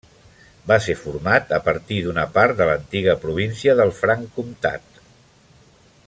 [0.69, 5.03] Va ser format a partir d'una part de l'antiga província del Franc Comtat.